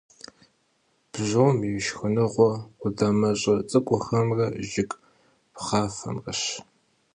[1.11, 4.91] Бжьом и шхыныгъуэр къудамэщӏэ цӏыкӏухэмрэ жыг
[5.53, 6.41] пхъафэмрэщ.